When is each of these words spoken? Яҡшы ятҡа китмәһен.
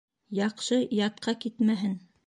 Яҡшы 0.37 0.79
ятҡа 1.01 1.37
китмәһен. 1.47 1.99